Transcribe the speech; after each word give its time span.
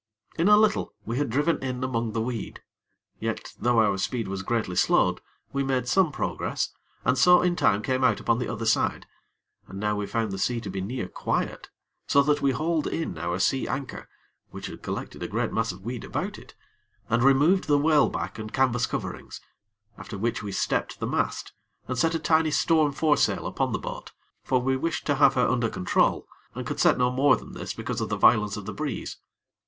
In 0.35 0.47
a 0.47 0.57
little, 0.57 0.95
we 1.05 1.19
had 1.19 1.29
driven 1.29 1.61
in 1.63 1.83
among 1.83 2.13
the 2.13 2.21
weed; 2.23 2.63
yet, 3.19 3.53
though 3.59 3.77
our 3.79 3.99
speed 3.99 4.27
was 4.27 4.41
greatly 4.41 4.75
slowed, 4.75 5.21
we 5.53 5.63
made 5.63 5.87
some 5.87 6.11
progress, 6.11 6.73
and 7.05 7.19
so 7.19 7.43
in 7.43 7.55
time 7.55 7.83
came 7.83 8.03
out 8.03 8.19
upon 8.19 8.39
the 8.39 8.47
other 8.51 8.65
side, 8.65 9.05
and 9.67 9.79
now 9.79 9.95
we 9.95 10.07
found 10.07 10.31
the 10.31 10.39
sea 10.39 10.59
to 10.61 10.71
be 10.71 10.81
near 10.81 11.07
quiet, 11.07 11.69
so 12.07 12.23
that 12.23 12.41
we 12.41 12.49
hauled 12.49 12.87
in 12.87 13.19
our 13.19 13.37
sea 13.37 13.67
anchor 13.67 14.09
which 14.49 14.65
had 14.65 14.81
collected 14.81 15.21
a 15.21 15.27
great 15.27 15.53
mass 15.53 15.71
of 15.71 15.85
weed 15.85 16.03
about 16.03 16.39
it 16.39 16.55
and 17.07 17.21
removed 17.21 17.65
the 17.65 17.77
whaleback 17.77 18.39
and 18.39 18.51
canvas 18.53 18.87
coverings, 18.87 19.39
after 19.99 20.17
which 20.17 20.41
we 20.41 20.51
stepped 20.51 20.99
the 20.99 21.05
mast, 21.05 21.53
and 21.87 21.99
set 21.99 22.15
a 22.15 22.17
tiny 22.19 22.49
storm 22.49 22.91
foresail 22.91 23.45
upon 23.45 23.71
the 23.71 23.77
boat; 23.77 24.13
for 24.43 24.59
we 24.59 24.75
wished 24.75 25.05
to 25.05 25.13
have 25.17 25.35
her 25.35 25.47
under 25.47 25.69
control, 25.69 26.27
and 26.55 26.65
could 26.65 26.79
set 26.79 26.97
no 26.97 27.11
more 27.11 27.35
than 27.37 27.51
this, 27.51 27.71
because 27.75 28.01
of 28.01 28.09
the 28.09 28.17
violence 28.17 28.57
of 28.57 28.65
the 28.65 28.73
breeze. 28.73 29.17